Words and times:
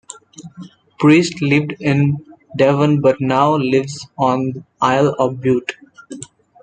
Priest 0.97 1.43
lived 1.43 1.75
in 1.79 2.25
Devon 2.57 3.01
but 3.01 3.21
now 3.21 3.53
lives 3.53 4.07
on 4.17 4.65
Isle 4.81 5.09
of 5.19 5.39
Bute. 5.41 5.73